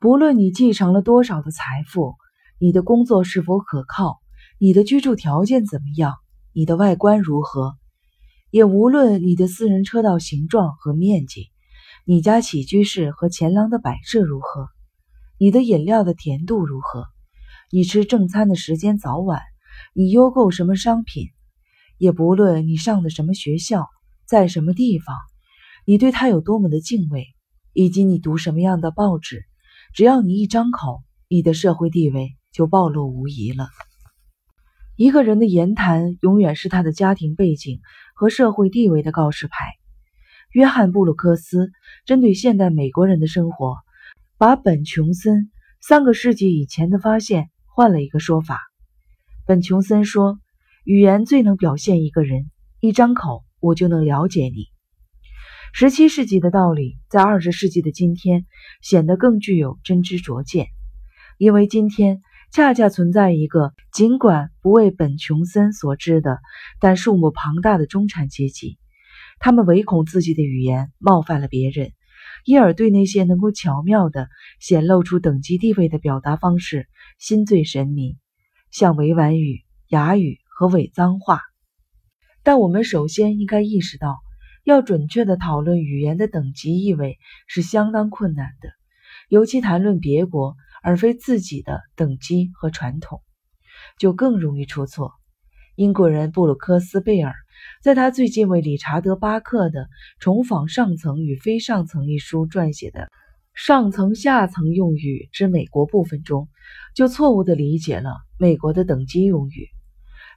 [0.00, 2.14] 不论你继承了多少的财富，
[2.58, 4.18] 你的工作是否可靠，
[4.58, 6.14] 你的居住条件怎么样，
[6.54, 7.74] 你的外观如何，
[8.50, 11.50] 也无论你的私人车道形状和面积，
[12.06, 14.68] 你家起居室和前廊的摆设如何，
[15.38, 17.04] 你的饮料的甜度如何，
[17.70, 19.42] 你吃正餐的时间早晚，
[19.92, 21.26] 你邮购什么商品，
[21.98, 23.86] 也不论你上的什么学校，
[24.24, 25.14] 在什么地方，
[25.84, 27.26] 你对他有多么的敬畏，
[27.74, 29.44] 以及你读什么样的报纸。
[29.92, 33.68] 只要你一张口，你的社会地位就暴露无遗了。
[34.96, 37.80] 一个人的言谈永远是他的家庭背景
[38.14, 39.72] 和社会地位的告示牌。
[40.52, 41.70] 约翰·布鲁克斯
[42.04, 43.76] 针对现代美国人的生活，
[44.38, 45.50] 把本·琼森
[45.80, 48.60] 三个世纪以前的发现换了一个说法。
[49.46, 50.38] 本·琼森说
[50.84, 52.50] ：“语言最能表现一个人，
[52.80, 54.66] 一张口，我就能了解你。”
[55.72, 58.44] 十七世纪的道理，在二十世纪的今天
[58.82, 60.66] 显得更具有真知灼见，
[61.38, 62.20] 因为今天
[62.52, 66.40] 恰恰存在一个尽管不为本·琼森所知的，
[66.80, 68.78] 但数目庞大的中产阶级。
[69.38, 71.92] 他们唯恐自己的语言冒犯了别人，
[72.44, 74.28] 因而对那些能够巧妙地
[74.58, 78.18] 显露出等级地位的表达方式心醉神迷，
[78.70, 81.40] 像委婉语、哑语和伪脏话。
[82.42, 84.18] 但我们首先应该意识到。
[84.70, 87.18] 要准确地讨论语言的等级意味
[87.48, 88.68] 是相当困难的，
[89.28, 93.20] 尤其谈论别国而非自己的等级和传统，
[93.98, 95.10] 就更容易出错。
[95.74, 97.34] 英国人布鲁克斯贝尔
[97.82, 99.80] 在他最近为理查德巴克的
[100.20, 103.10] 《重访上层与非上层》一书撰写的
[103.52, 106.48] “上层下层用语之美国部分”中，
[106.94, 109.66] 就错误地理解了美国的等级用语。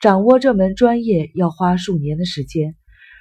[0.00, 2.76] 掌握这门专业要花数年的时间。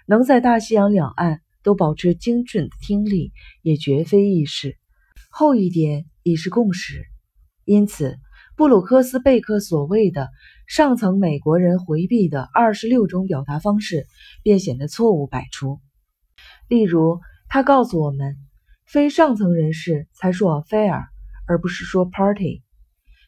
[0.08, 4.78] 能在大西洋两岸都保持精准的听力，也绝非易事。
[5.30, 7.06] 后一点已是共识。
[7.66, 8.18] 因此，
[8.56, 10.30] 布鲁克斯贝克所谓的
[10.66, 14.06] 上层美国人回避的二十六种表达方式，
[14.44, 15.82] 便显得错误百出。
[16.70, 17.20] 例如，
[17.50, 18.38] 他告诉我们，
[18.86, 21.04] 非上层人士才说 affair，
[21.46, 22.64] 而不是说 party。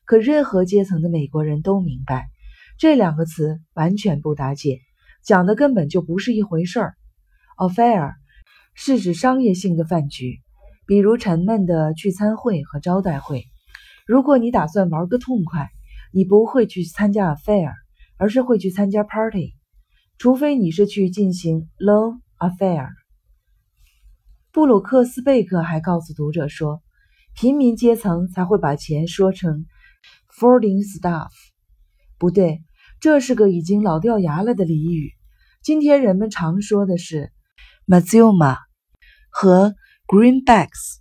[0.05, 2.29] 可任何阶层的美国人都明白，
[2.77, 4.79] 这两个词完全不搭界。
[5.23, 6.95] 讲的根本就不是一回事儿。
[7.57, 8.13] Affair
[8.73, 10.39] 是指商业性的饭局，
[10.87, 13.43] 比如沉闷的聚餐会和招待会。
[14.07, 15.67] 如果你打算玩个痛快，
[16.11, 17.73] 你不会去参加 Affair，
[18.17, 19.53] 而是会去参加 Party，
[20.17, 22.87] 除非你是去进行 Low Affair。
[24.51, 26.81] 布鲁克斯贝克还告诉读者说，
[27.35, 29.65] 平民阶层才会把钱说成
[30.39, 31.29] Folding Stuff。
[32.17, 32.63] 不对。
[33.01, 35.13] 这是个已经老掉牙了的俚语。
[35.63, 37.31] 今天人们常说的是
[37.87, 38.57] “matzuma”
[39.29, 39.73] 和
[40.05, 40.97] “greenbacks”。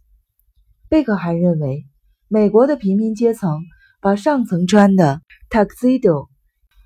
[0.88, 1.86] 贝克还认为，
[2.28, 3.62] 美国的平民阶层
[4.00, 6.28] 把上层穿的 “tuxedo”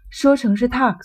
[0.09, 0.97] 说成是 “tux”，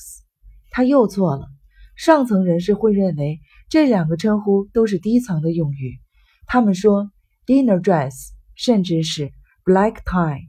[0.69, 1.49] 他又错了。
[1.97, 5.99] 上层人士会认为这两个称呼都是低层的用语。
[6.45, 7.11] 他们说
[7.45, 9.31] “dinner dress”，甚至是
[9.65, 10.47] “black tie”，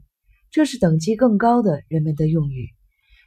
[0.49, 2.69] 这是等级更高的人们的用语。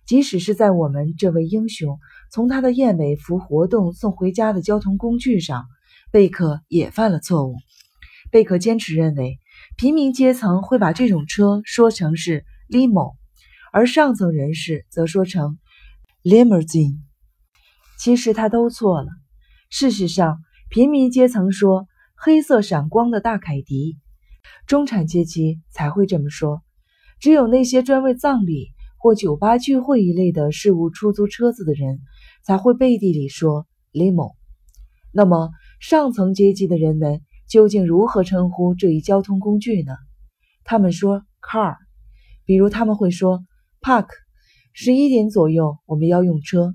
[0.04, 1.98] 即使是在我们这位英雄
[2.30, 5.64] 从他的燕尾服活动送回家的交通工具上，
[6.10, 7.56] 贝克也犯了错误。
[8.30, 9.38] 贝克坚持认为，
[9.76, 13.14] 平民阶层会把这种车说成是 limo，
[13.72, 15.58] 而上层人士则说成
[16.22, 16.98] limousine。
[17.98, 19.08] 其实他都错了。
[19.70, 20.38] 事实上，
[20.68, 21.86] 平民阶层说
[22.16, 23.98] 黑色闪光的大凯迪，
[24.66, 26.62] 中产阶级才会这么说。
[27.20, 28.72] 只有那些专为葬礼。
[29.02, 31.98] 或酒吧聚会一类的事物，出租车子的人
[32.44, 34.36] 才会背地里说 limo。
[35.10, 39.92] 那么上层阶级的人们究竟如何称呼这一交通工具呢？
[40.62, 41.74] 他们说 car，
[42.44, 43.44] 比如他们会说
[43.80, 44.06] park。
[44.72, 46.72] 十一点左右我们要用车。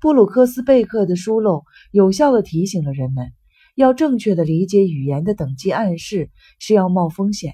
[0.00, 1.62] 布鲁克斯贝克的疏漏
[1.92, 3.32] 有效地提醒了人们，
[3.76, 7.52] 要正确地理解语言的等级暗示是要冒风险。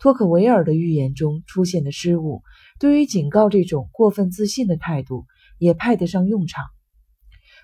[0.00, 2.42] 托克维尔的预言中出现的失误，
[2.78, 5.26] 对于警告这种过分自信的态度
[5.58, 6.64] 也派得上用场。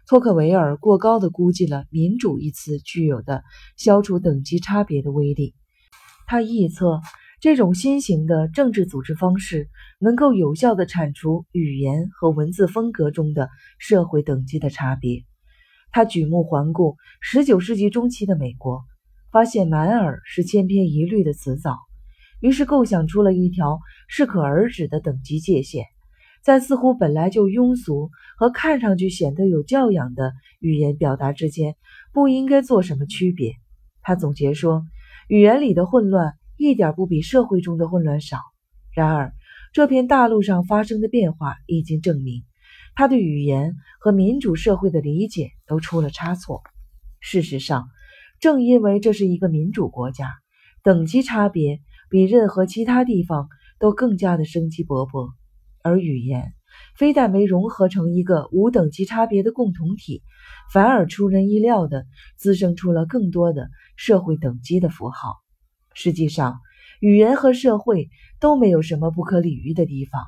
[0.07, 3.43] 托克维尔过高地估计了“民主”一词具有的
[3.79, 5.55] 消除等级差别的威力。
[6.27, 7.01] 他臆测
[7.41, 13.49] 这种新型的政治组织方式能够有效地铲除语言和文字风格中的
[13.79, 15.25] 社会等级的差别。
[15.91, 16.97] 他举目环顾
[17.33, 18.85] 19世纪中期的美国，
[19.33, 21.86] 发现满耳是千篇一律的词藻。
[22.41, 25.85] 于是构想出了一条适可而止的等级界限，
[26.43, 31.77] 在似乎本来就庸俗和看上去显得有教养的语言表达之间，
[32.13, 33.55] 不应该做什么区别。
[34.03, 34.85] 他总结说，
[35.29, 38.39] 语言里的混乱一点不比社会中的混乱少。
[38.95, 39.33] 然而，
[39.73, 42.45] 这片大陆上发生的变化已经证明，
[42.95, 46.63] 他对语言和民主社会的理解都出了差错。
[47.19, 47.89] 事实上，
[48.39, 50.33] 正因为这是一个民主国家，
[50.83, 53.49] 等级差别比任何其他地方
[53.79, 55.33] 都更加的生机勃勃，
[55.83, 56.55] 而语言
[56.97, 60.23] 非但没融合成一个无等级差别的共同体，
[60.73, 62.07] 反而出人意料的
[62.37, 65.37] 滋生出了更多的社会等级的符号。
[65.95, 66.61] 实际上，
[67.01, 68.09] 语言和社会
[68.41, 70.23] 都没有什么不可理喻的地方，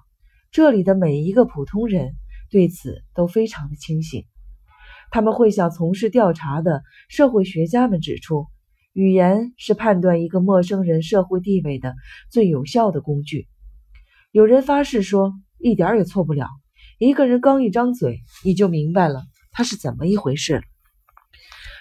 [0.51, 2.15] 这里的每一个普通人
[2.51, 4.25] 对此都非常的清醒。
[5.11, 8.47] 他们会向从事调查的社会学家们指出，
[8.99, 11.95] 语言是判断一个陌生人社会地位的
[12.33, 13.47] 最有效的工具。
[14.33, 16.49] 有人发誓说，一点也错不了。
[16.99, 19.23] 一个人刚一张嘴，你就明白了
[19.53, 20.65] 他是怎么一回事。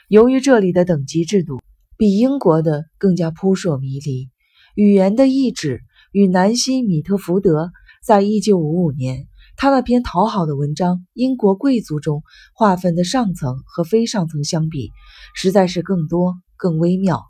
[0.09, 1.59] 由于这里的等级制度
[1.97, 4.29] 比英国的更加扑朔迷离，
[4.75, 5.81] 语言的意志
[6.11, 7.71] 与南希·米特福德
[8.05, 9.27] 在一九五五年。
[9.55, 12.21] 他那篇讨好的文章《英国贵族中
[12.53, 14.91] 划分的上层和非上层》相比，
[15.33, 17.25] 实在是更多、更微妙。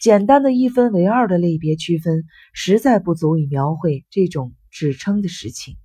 [0.00, 5.76] 简单的一分为二的类别区分，实在不足以描绘这种指称的实情。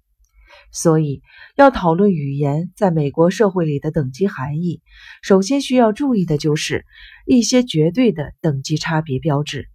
[0.74, 1.22] 所以，
[1.56, 4.81] 要讨论语言在美国社会里的等级含义，
[5.22, 6.86] 首先需要注意的就是
[7.25, 9.69] 一些绝对的等级差别标志。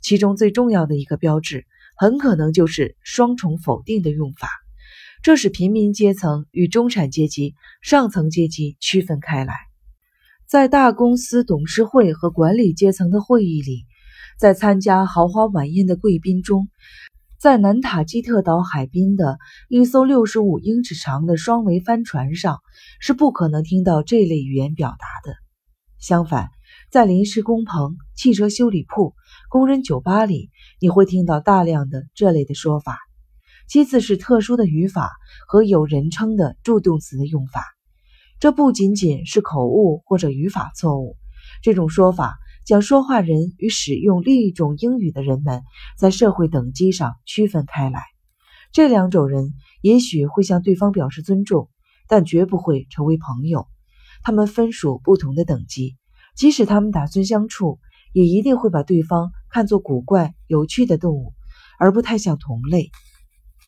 [0.00, 1.66] 其中最重要的一个标志，
[1.96, 4.48] 很可能就是双重否定的用法。
[5.22, 9.69] 这使平民阶层与中产阶级、上层阶级区分开来。
[10.50, 13.86] 在大公司董事会和管理阶层的会议里，
[14.36, 16.68] 在参加豪华晚宴的贵宾中，
[17.38, 19.38] 在南塔基特岛海滨的
[19.68, 22.58] 一艘六十五英尺长的双桅帆船上，
[22.98, 25.36] 是不可能听到这类语言表达的。
[26.00, 26.48] 相反，
[26.90, 29.14] 在临时工棚、汽车修理铺、
[29.50, 30.50] 工人酒吧里，
[30.80, 32.98] 你会听到大量的这类的说法。
[33.68, 35.12] 其次是特殊的语法
[35.46, 37.62] 和有人称的助动词的用法，
[38.40, 41.16] 这不仅仅是口误或者语法错误。
[41.62, 45.62] 这种说法将说话人与使用另一种英语的人们
[45.98, 48.02] 在社会等级上区分开来。
[48.72, 49.52] 这两种人
[49.82, 51.68] 也许会向对方表示尊重，
[52.08, 53.66] 但绝不会成为朋友。
[54.22, 55.96] 他们分属不同的等级，
[56.34, 57.78] 即使他们打算相处，
[58.14, 61.34] 也一定会把对方看作古怪有趣的动物，
[61.78, 62.90] 而不太像同类。